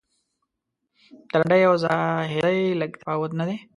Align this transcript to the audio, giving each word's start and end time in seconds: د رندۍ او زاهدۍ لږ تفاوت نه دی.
د 1.29 1.31
رندۍ 1.39 1.61
او 1.69 1.75
زاهدۍ 1.83 2.61
لږ 2.79 2.91
تفاوت 3.01 3.31
نه 3.39 3.43
دی. 3.49 3.57